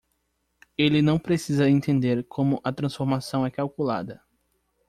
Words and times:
Ele 0.75 0.99
não 0.99 1.19
precisa 1.19 1.69
entender 1.69 2.23
como 2.27 2.59
a 2.63 2.73
transformação 2.73 3.45
é 3.45 3.51
calculada. 3.51 4.19